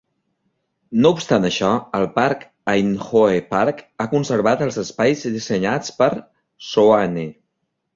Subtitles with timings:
[1.03, 1.69] No obstant això,
[1.99, 6.13] el parc Aynhoe Park ha conservat els espais dissenyats per
[6.75, 7.33] Soane.